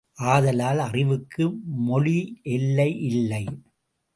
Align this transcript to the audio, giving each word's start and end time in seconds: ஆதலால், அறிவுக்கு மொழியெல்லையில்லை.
ஆதலால், 0.19 0.79
அறிவுக்கு 0.79 1.45
மொழியெல்லையில்லை. 1.87 3.43